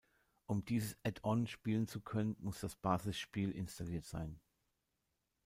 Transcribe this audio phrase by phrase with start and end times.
[0.47, 4.39] Um dieses Add-on spielen zu können, muss das Basisspiel installiert sein.